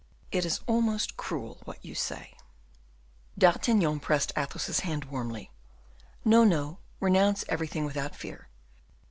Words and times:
"It 0.31 0.45
is 0.45 0.61
almost 0.65 1.15
cruel 1.15 1.61
what 1.65 1.85
you 1.85 1.93
say." 1.93 2.35
D'Artagnan 3.37 3.99
pressed 3.99 4.33
Athos's 4.35 4.79
hand 4.79 5.05
warmly. 5.05 5.51
"No, 6.25 6.43
no; 6.43 6.79
renounce 6.99 7.45
everything 7.47 7.85
without 7.85 8.15
fear. 8.15 8.49